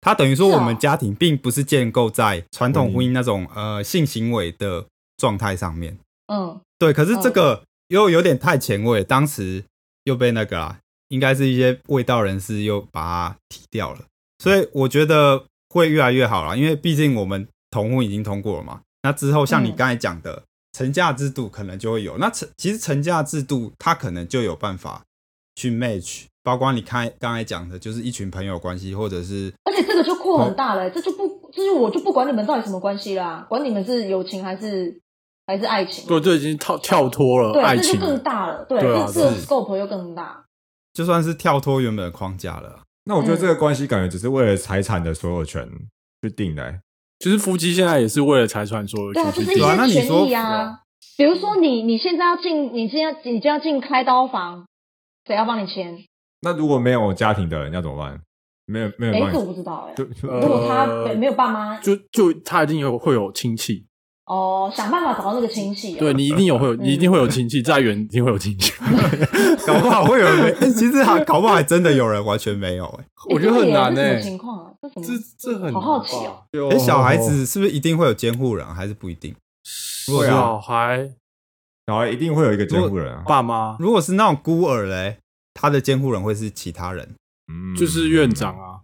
[0.00, 4.84] 它等于说我们家庭并不是建构在传统婚姻那种呃性行为的
[5.16, 5.96] 状态上面。
[6.26, 9.64] 嗯，对，可是这个又有点太前卫，当时
[10.04, 10.78] 又被那个啦，
[11.12, 14.00] 应该是一些味道人士又把它踢掉了。
[14.42, 18.80] 所以我觉得会越来越好啦，因为毕竟我们同婚已经通过了嘛。
[19.02, 22.16] 那之后像你嗯刚才讲的、成家制度可能就会有。
[22.16, 25.02] 那成其实成家制度它可能就有办法
[25.54, 34.98] 去 match，包括你看刚才讲的，就是一群朋友关系，或者是而且这个就扩很大了，这就不，就是我就不管你们到底什么关系啦，管你们是友情还是
[35.46, 36.06] 还是爱情。
[36.06, 38.18] 对，这已经跳跳脱了对，这就更爱情了。
[38.18, 38.64] 大了。
[38.64, 40.44] 对，对啊这这个是 scope 又更大。
[40.92, 42.82] 就算是跳脱原本的框架了。
[43.04, 45.68] 那我觉得这个关系感觉只是为了财产的所有权
[46.22, 46.80] 去定的、欸。
[47.18, 50.78] 其实夫妻现在也是为了财产所有对啊，就是一权去定对啊那些权你说益啊。
[51.16, 54.66] 比如说你你现在要进，你现在你就要进开刀房，
[55.26, 56.04] 谁要帮你签？
[56.40, 58.20] 那如果没有家庭的人要怎么办？
[58.66, 59.94] 没有没有哎，帮你这我不知道哎。
[60.22, 63.86] 如果他没没有爸妈，就就他一定有会有亲戚，
[64.26, 65.98] 哦，想办法找到那个亲戚啊。
[65.98, 68.72] 对你一定有会有，嗯你一定会有亲戚，再远一定会有亲戚。
[69.66, 74.20] 搞不好会有人没，欸其实还搞不好还真的有人完全没有哎、我觉得很难哎。
[74.20, 74.30] 这？
[74.30, 75.00] 这？
[75.02, 76.42] 这这很好好奇哦。
[76.52, 79.34] 就哎、小孩子是不是一定会有监护人，还是不一定？
[79.64, 81.10] 小孩
[81.86, 83.22] 小孩一定会有一个监护人啊。
[83.26, 85.18] 爸妈如果是那种孤儿嘞，
[85.54, 87.14] 他的监护人会是其他人，
[87.52, 88.80] 嗯就是院长，啊，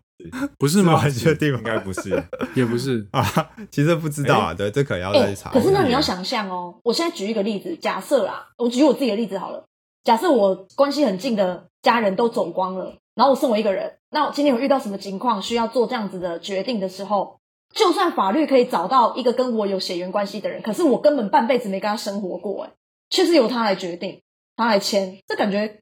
[0.59, 0.97] 不是吗？
[0.97, 1.65] 很确定吗应？
[1.65, 2.11] 该不是。
[2.55, 3.25] 也不是， 啊，
[3.71, 5.51] 其实不知道啊，对，这可能要再查。
[5.51, 9.65] 可是那你要想象哦，我现在举一个例子，假设啦，我举我自己的例子好了。
[10.05, 17.39] 假设我关系很近的家人都走光了，然后我剩我一个人，那我今天有遇到什么情况需要做这样子的决定的时候，
[17.75, 22.71] 就算法律可以找到一个跟我有血缘关系的人，可是我根本半辈子没跟他生活过，哎，
[23.11, 24.23] 却是由他来决定，
[24.57, 25.81] 他来签，这感觉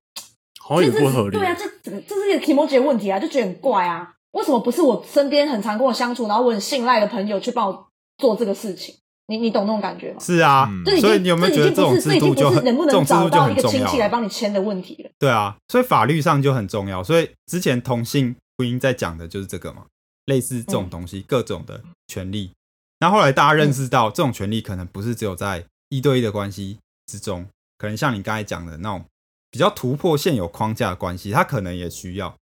[0.60, 1.38] 好像也不合理。
[1.38, 4.14] 对啊，这这这是一个 e j i 的问题啊，就觉得很怪啊。
[4.36, 7.86] 为什么不是我身边很常跟我相处，然后我很信赖的朋友去帮我
[8.18, 8.94] 做这个事情？
[9.28, 10.18] 你你懂那种感觉吗？
[10.20, 10.70] 是啊，
[11.00, 14.12] 所以你有没有觉得这种这已经不是这已经制度就很不是能不这种制度就能找到一个很重要亲戚来了？
[14.12, 15.10] 帮你签的问题了？
[15.18, 17.02] 对啊，所以法律上就很重要。
[17.02, 19.86] 所以之前同性婚姻在讲的就是这个嘛，
[20.26, 22.52] 类似这种东西，各种的权利。
[23.00, 27.46] 那后来大家认识到，这种权利可能不是只有在一对一的关系之中，
[27.78, 29.04] 可能像你刚才讲的那种
[29.50, 32.34] 比较突破现有框架的关系，它可能也需要。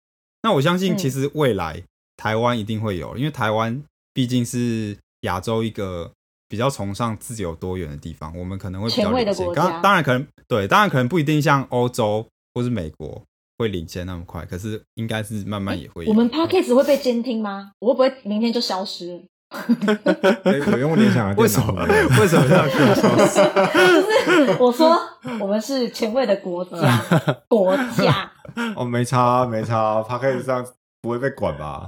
[0.42, 1.82] 那我相信，嗯其实未来
[2.16, 6.10] 台湾一定会有，因为台湾毕竟是亚洲一个
[6.48, 9.54] 比较崇尚自由多元的地方，我们可能会比较领先。
[9.54, 13.22] 当当然可能对，当然可能不一定像欧洲或是美国
[13.58, 16.10] 会领先那么快，可是应该是慢慢也会有。
[16.10, 17.72] 我们 podcast 会被监听吗？
[17.78, 19.22] 我会不会明天就消失了？
[20.44, 21.72] 哎我用联想的电脑为什么
[22.20, 23.08] 为什么要这样说？
[23.72, 24.98] 就是我说
[25.40, 27.00] 我们是前卫的国家，
[27.48, 28.30] 国家，
[28.76, 30.64] 哦，没差没差 p d c a s 上
[31.00, 31.86] 不会被管吧？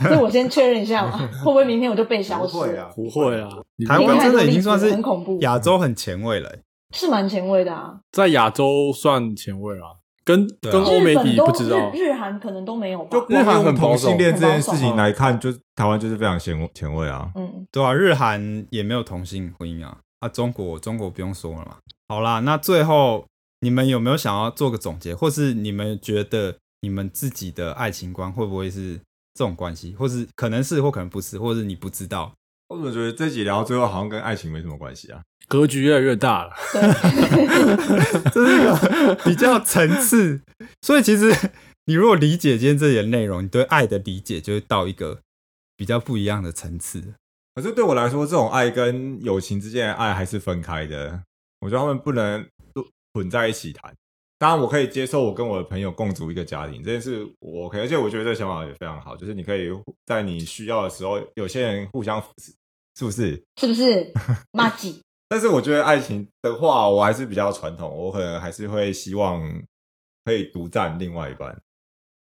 [0.00, 2.52] 所以我先确认一下嘛，会不会明天我就被消失？
[2.52, 3.48] 不会啊，不会啊，
[3.88, 6.58] 台湾真的已经算是很恐怖亚洲很前卫了欸、
[6.94, 7.94] 是蛮前卫的啊。
[8.12, 11.90] 在亚洲算前卫啊跟跟欧美比不知道。
[11.92, 13.26] 日日韩可能都没有吧就。
[13.28, 17.30] 日韩很同性恋这件事情来看，就是台湾就是非常前前卫啊。
[17.34, 21.76] 嗯，对啊，日韩也没有同性婚姻啊，啊，中国中国不用说了嘛。
[22.08, 23.24] 好啦，那最后
[23.60, 28.96] 你们有没有想要做个总结，或是你们觉得你们自己的爱情观会不会是
[29.34, 32.32] 这种关系，或是可能是或可能不是，或是你不知道？
[32.68, 35.20] 我怎么觉得这集聊到最后好像跟爱情没什么关系啊？
[35.48, 36.52] 格局越来越大了。
[36.72, 36.82] 对，
[38.32, 40.40] 这是一个比较层次，
[40.82, 41.32] 所以其实
[41.86, 45.20] 你如果理解今天这些内容，你对爱的理解就会到一个
[45.76, 47.14] 比较不一样的层次。
[47.54, 51.22] 可是对我来说，这种爱跟友情之间的爱还是分开的。
[51.60, 52.44] 我觉得他们不能
[53.14, 53.94] 混在一起谈。
[54.36, 59.70] 当然，我可以接受我跟我的朋友共组一个家庭这件事，我可以而且我觉得这个想法也非常好，就是你可以
[60.04, 62.52] 在你需要的时候，有些人互相扶持，
[62.98, 63.42] 是不是？
[63.60, 64.12] 是不是？
[64.52, 69.42] 马吉，但是我觉得爱情的话，我还是比较传统，我可能还是会希望
[70.24, 71.56] 可以独占另外一半。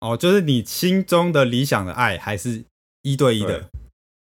[0.00, 2.64] 哦，就是你心中的理想的爱还是
[3.02, 3.64] 一对一的，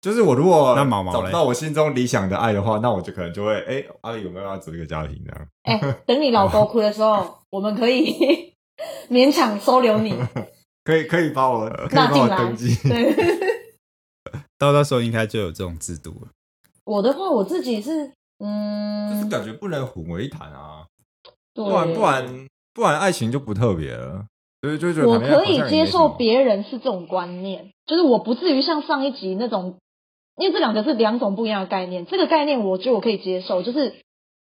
[0.00, 5.48] 就是我如果那毛毛嘞找不到我心中理想的爱的话，那我就可能就会哎，阿、里有没有要组一个家庭这样？
[5.64, 8.54] 哎、等你老狗哭的时候，我们可以
[9.10, 10.14] 勉强收留你。
[10.84, 12.74] 可以可以把我可以帮纳进来我登记。
[12.88, 13.14] 对，
[14.56, 16.28] 到那时候应该就有这种制度了。
[16.84, 20.86] 我的话，我自己是，就是嗯，感觉不能混为一谈啊，
[21.54, 24.26] 对，不然不然不然爱情就不特别了。
[24.60, 29.78] 所以就觉得我可以接受别人是这种观念，就是我不至于像上一集那种，
[30.36, 32.06] 因为这两个是两种不一样的概念。
[32.06, 33.94] 这个概念我觉得我可以接受，就是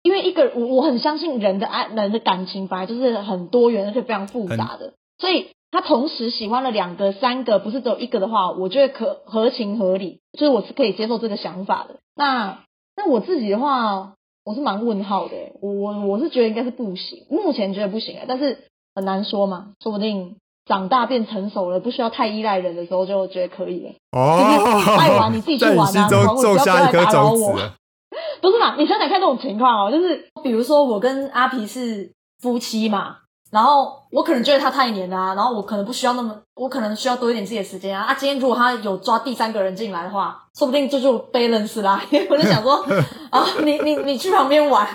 [0.01, 11.99] 因为一个我我很相信人的爱人的感情本来就是很多元而且非常复杂的，所以他同时喜欢了两个、三个，不是只有一个的话，我觉得可合情合理，就是我是可以接受这个想法的。
[12.15, 12.63] 那
[12.99, 20.35] 那我自己的话，我是蛮问号的，我我我是觉得应该是不行，目前觉得不行啊，但是很难说嘛，说不定
[20.65, 23.91] 长大变成熟了，不需要太依赖人的时候，就觉得可以了。
[24.11, 27.75] 哦爱玩你自己去玩啊心中种下一颗种子了。
[28.41, 28.75] 不是嘛？
[28.75, 33.17] 你想想看这种情况哦，就是比如说我跟阿皮是夫妻嘛，
[33.51, 38.05] 然后我可能觉得他太黏了啊，然后我可能不需要那么，我可能需要多一点自己的时间啊。
[38.05, 42.01] 啊，今天如果他有抓第三个人进来的话，说不定这就 balance 啦。
[42.11, 42.85] 因 为我就想说，
[43.31, 44.87] 啊，你你你去旁边玩，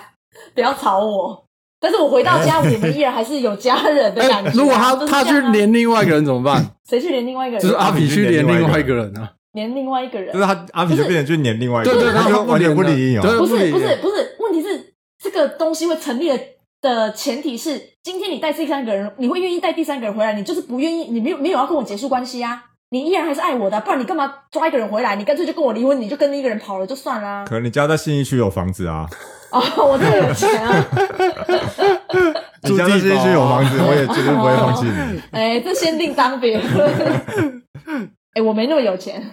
[0.55, 1.45] 不要吵我。
[1.81, 6.65] 但是我回到家，我们依然还是有家人的感觉如果他他去就是这样啊连另外一个人怎么办？
[6.89, 7.63] 谁去连另外一个人？
[7.63, 9.33] 就是阿比去连另外一个人啊。
[9.53, 10.41] 连另外一个人就。
[10.41, 13.23] 是他阿比就变成去黏另外一个对对人，他就完全不理你哦。
[13.23, 16.39] 对不是不是不是，问题是这个东西会成立的
[16.85, 25.17] 的前提是，今天你带第三个人，你会愿意带第三个人回来，你就是不愿意，你没有没有要跟我结束关系啊，你依然还是爱我的，不然你干嘛抓一个人回来？
[25.17, 27.47] 你干脆就跟我离婚，你就跟一个人跑了就算啦。
[27.49, 29.09] 可能你家在信义区有房子啊，
[29.51, 30.87] 哦，我这个有钱啊，
[32.69, 35.21] 你家在信义区有房子， 我也绝对不会放弃你。
[35.33, 37.65] 哎，这先定当别论。
[38.35, 39.25] 哎，我没那么有钱，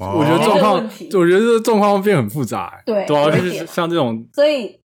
[0.00, 0.74] 我觉得状况，
[1.12, 2.82] 我觉得这状况变很复杂、欸。
[2.84, 4.80] 对对啊，就是像这种，所以。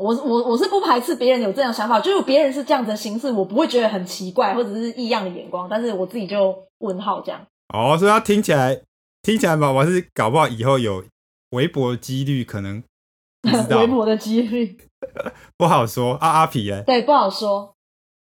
[0.00, 7.40] 嗯，我我我是不排斥别人有这样想法，就是别人是这样子的形式，我不会觉得很奇怪或者是异样的眼光，但是我自己就问号这样。
[7.74, 8.80] 哦，所以他听起来
[9.22, 11.04] 听起来嘛，我是搞不好以后有
[11.50, 12.82] 微薄的几率，可能
[13.70, 14.76] 微薄的几率，
[15.56, 16.14] 不好说。
[16.14, 17.74] 啊，阿皮哎，对，不好说，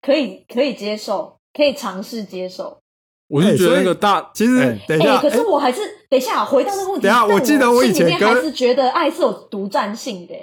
[0.01, 2.79] 可以可以接受，可以尝试接受。
[3.27, 7.07] 我是觉得那个大，其实哎等一下，可是哎我还是等一下回到那个问题。
[7.07, 10.33] 等一下我记得我以前跟心里面还是觉得爱是有独占性的。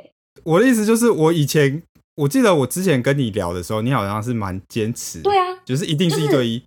[0.44, 1.82] 我的意思就是，我以前
[2.16, 6.62] 我记得我之前跟你聊的时候，你好像是蛮坚持，对，啊，就是一定是一对一。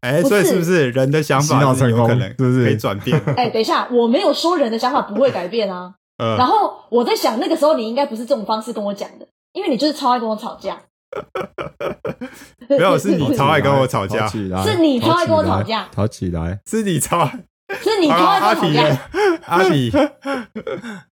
[0.00, 3.20] 哎、所以是不是人的想法是有可能是不是可以转变？
[3.36, 5.94] 哎，等一下，我没有说人的想法不会改变啊。
[6.16, 10.80] 呃 然，后我在想，那个时候你应该不是这种方式跟我讲的，因为你就是超爱跟我吵架。
[12.68, 14.38] 没有 是你超爱跟我吵架是
[14.78, 19.92] 你超爱跟我吵架吵起来，是你超是你超好爱跟我吵阿皮嘞架。，阿皮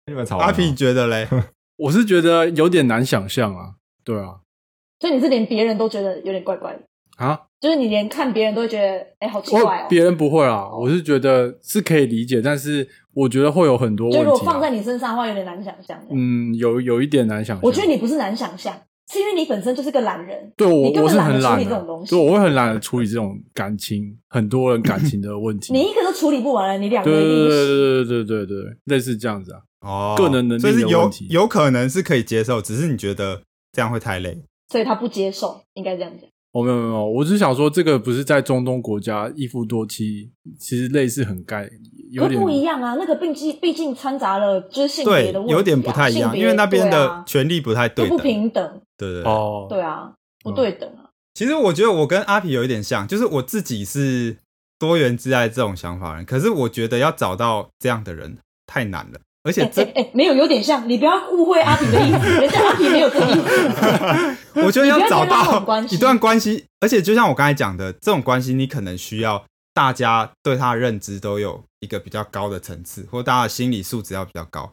[0.06, 1.28] 你们吵阿皮，觉得嘞？
[1.76, 3.74] 我是觉得有点难想象啊。
[4.04, 4.40] 对啊，
[5.00, 6.80] 所以你是连别人都觉得有点怪怪的，
[7.16, 9.86] 啊，就是你连看别人都会觉得，哎，好奇怪哦。
[9.88, 14.70] 别人不会啊，我是觉得是可以理解，但是我觉得会有很多就问题、如果放在啊。
[14.70, 16.00] 你身上的话，有点难想象。
[16.10, 17.60] 嗯，有有一点难想象。
[17.64, 18.72] 我觉得你不是难想象，
[19.10, 20.52] 是因为你本身就是个懒人。
[20.56, 25.72] 对我我是很懒的理这种东，西对，我会很懒的处理这种感情，很多人感情的问题。
[25.72, 28.04] 你一个都处理不完了，你两个对对对。
[28.04, 29.60] 对对对类似这样子啊。
[29.80, 33.42] 哦，个人能力所以是有的问题有可能是可以接受，只是你觉得
[33.72, 34.42] 这样会太累。
[34.68, 36.28] 所以他不接受，应该这样讲。
[36.52, 41.68] 哦，没有没有，我只是想说，这个不是在中东国家一夫多妻，其实类似很概，
[42.10, 49.32] 有点不一样啊，那个毕竟毕竟掺杂了就是性别对的问题、啊，有点不太一样，因为那边的权利不太对不平等，对对对。
[49.32, 51.10] 哦，对啊，不对等啊。
[51.34, 54.38] 其实我觉得我跟阿皮有一点像，就是我自己是
[54.78, 64.36] 多元之爱这种想法的人，可是我觉得要找到这样的人太难了，而且哎这哎哎，没有，有点像，你不要误会阿皮的意思，人家阿皮没有这个意思。
[64.64, 69.44] 我觉得要找到一段关系，而且就像我刚才讲的，这种关系你可能需要
[69.74, 74.72] 大家对他的认知都有一个比较高的层次，或大家的心理素质要比较高，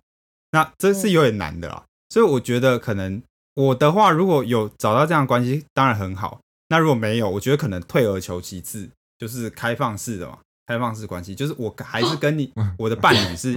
[0.51, 1.83] 那这是有点难的啦。
[2.09, 3.21] 所以我觉得可能
[3.55, 6.39] 我的话，如果有找到这样的关系，当然很好。
[6.69, 8.89] 那如果没有，我觉得可能退而求其次，
[9.19, 13.51] 就是开放式的嘛，开放式关系，就是我还是跟你我的伴侣是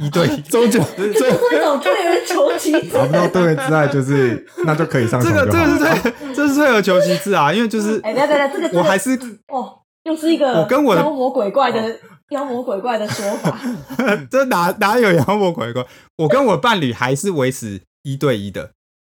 [0.00, 0.40] 一对 一。
[0.42, 11.98] 终究这是一种退而求其次找不到多元之爱，就是 那就可以上这个床这个是退，这是退而求其次啊，因为就是哎，等等这个我还是哦，又是一个我跟我的妖魔鬼怪的
[12.30, 13.60] 妖魔鬼怪的说法。
[14.30, 15.84] 这哪哪有妖魔鬼怪？
[16.16, 18.70] 我跟我伴侣还是维持一对一的，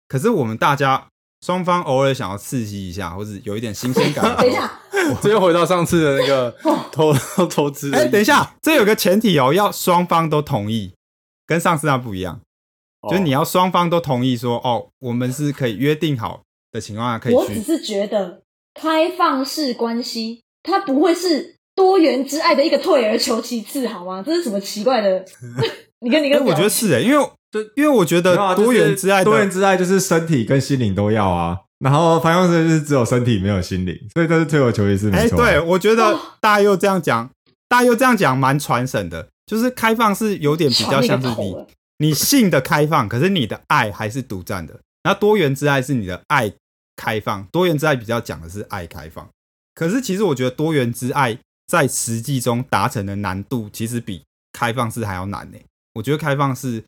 [0.09, 1.07] 可是我们大家
[1.45, 4.23] 双方偶尔想要刺激一下，或者有一点新鲜感。
[4.35, 4.69] 等一，下，
[5.23, 6.53] 这又回到上次的那个
[6.91, 7.13] 投
[7.47, 8.05] 投资哎。
[8.07, 10.91] 等一下，这有个前提哦，要双方都同意，
[11.47, 12.41] 跟上次那不一样，
[13.01, 16.41] 哦，就是你要双方都同意说，哦，我们是可以约定好
[16.71, 17.37] 的情况下可以去。
[17.37, 18.41] 我只是觉得
[18.73, 24.23] 开放式关系，它不会是多元之爱的一个退而求其次，好吗？
[24.25, 25.23] 这是什么奇怪的？
[26.01, 31.57] 你跟你哎、跟，我觉得是哎、因为就因为我觉得多元之爱的多元之爱就是身体跟心灵都要啊。
[31.79, 35.49] 然后方向式就是只有身体没有心灵，所以这是退而求其次，哎、没错啊。
[35.49, 37.29] 对，我觉得哦大家又这样讲，
[37.69, 39.27] 大家又这样讲，蛮传神的。
[39.45, 41.55] 就是开放是有点比较像是你
[41.97, 44.79] 你性的开放，可是你的爱还是独占的。
[45.03, 46.53] 那多元之爱是你的爱
[46.97, 49.27] 开放，多元之爱比较讲的是爱开放。
[49.73, 54.21] 可是其实我觉得多元之爱在实际中达成的难度，其实比
[54.51, 55.57] 开放式还要难呢。
[55.93, 56.83] 我觉得开放式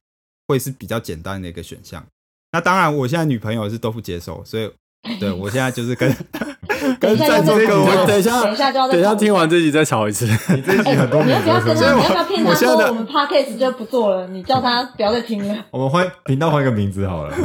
[0.51, 2.05] 会是比较简单的一个选项。
[2.51, 4.69] 那当然，我现在女朋友是都不接受，所以
[5.19, 6.13] 对我现在就是跟
[6.99, 10.25] 等一下要在座各位等一下 等一下就要等一下吵听完这集再吵一次。
[10.25, 14.27] 你这集哎，很多免你要不要跟你要不要骗他我现在的说我们 podcast 就不做了？
[14.27, 15.65] 你叫他不要再听了。
[15.71, 17.35] 我们换频道换一个名字好了。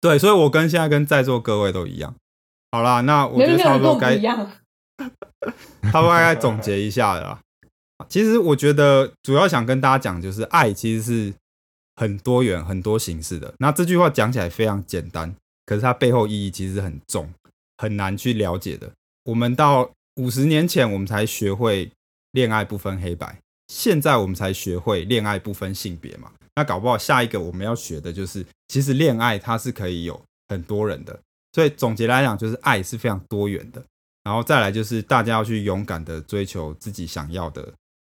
[0.00, 2.14] 对，所以我跟现在跟在座各位都一样。
[2.72, 4.50] 好啦，那我觉得差不多该一样。
[5.92, 7.38] 差不多该总结一下了啦。
[8.08, 11.34] 其实我觉得主要想跟大家讲，就是爱其实是
[11.96, 13.54] 很多元、很多形式的。
[13.58, 15.34] 那这句话讲起来非常简单，
[15.66, 17.32] 可是它背后意义其实很重，
[17.78, 18.90] 很难去了解的。
[19.24, 21.90] 我们到五十年前，我们才学会
[22.32, 23.38] 恋爱不分黑白，
[23.68, 26.30] 现在我们才学会恋爱不分性别嘛。
[26.56, 31.18] 那搞不好下一个我们要学的就是，其实恋爱它是可以有很多人的。
[31.52, 33.82] 所以总结来讲，就是爱是非常多元的。
[34.24, 37.72] 然后再来就是大家要去勇敢的追求自己想要的。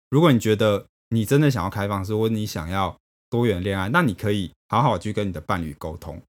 [0.09, 2.97] 如果你觉得你真的想要开放式，或你想要
[3.29, 6.21] 多元恋爱，那你可以好好去跟你的伴侣沟通。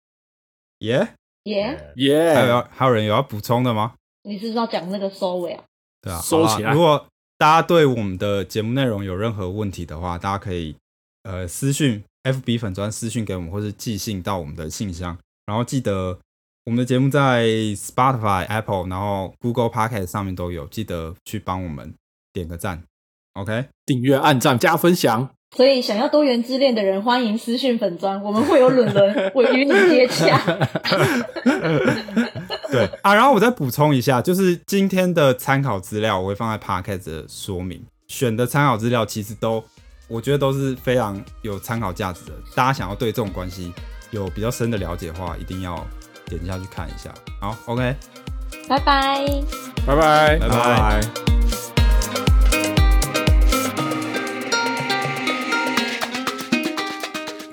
[0.81, 3.95] 耶、耶，耶、还有要还有人有要补充的吗？
[4.23, 5.65] 你是不是要讲那个收尾啊？
[6.01, 10.77] 对啊，收起来如果大家对我们的节目内容有任何问题的话，大家可以
[11.23, 15.17] 呃私讯 FB 粉专私讯给我们，或是寄信到我们的信箱。
[15.47, 16.19] 然后记得
[16.65, 21.95] 我们的节目在 Spotify、Apple，然后 Google Podcast 上面都有，记得去帮我们
[22.33, 22.83] 点个赞。
[23.35, 25.31] OK，订阅、按赞、加分享。
[25.57, 30.39] 所以想要多元之恋的人，欢迎私讯粉砖，我们会有伦伦， 我与你接洽。
[32.71, 39.65] 对啊，然后我再补充一下，就是今天的参考资料我会放在 Podcast 的说明，选的参考资料其实都
[40.07, 42.33] 我觉得都是非常有参考价值的。
[42.55, 43.73] 大家想要对这种关系
[44.11, 45.85] 有比较深的了解的话，一定要
[46.27, 47.13] 点下去看一下。
[47.41, 47.95] 好，OK，
[48.69, 49.25] 拜拜。
[49.87, 50.59] 拜拜拜拜。
[50.59, 51.38] 拜。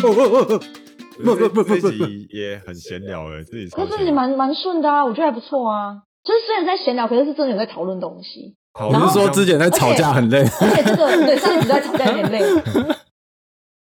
[0.05, 0.59] 哦哦哦哦
[1.23, 5.95] 不不不不，自己也很闲聊哎，自己可是你蛮蛮顺的啊，我觉得还不错啊。
[6.23, 10.39] 就是虽然在闲聊，可是是真的有在讨论东西，我是说之前在吵架很累？
[10.39, 12.39] 而且这个对上一集在吵架有点累，